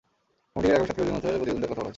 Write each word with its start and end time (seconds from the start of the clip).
কমিটিকে 0.53 0.73
আগামী 0.75 0.87
সাত 0.87 0.93
কার্য 0.97 1.03
দিবসের 1.05 1.13
মধ্যে 1.13 1.37
প্রতিবেদন 1.39 1.59
দেওয়ার 1.61 1.69
কথা 1.69 1.75
বলা 1.75 1.81
হয়েছে। 1.81 1.89